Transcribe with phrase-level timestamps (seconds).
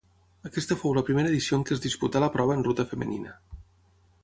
[0.49, 3.39] Aquesta fou la primera edició en què es disputà la prova en ruta femenina.